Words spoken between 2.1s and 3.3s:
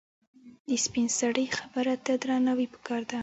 درناوی پکار دی.